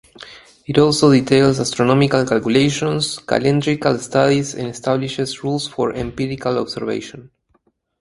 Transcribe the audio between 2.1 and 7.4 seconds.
calculations, calendrical studies, and establishes rules for empirical observation.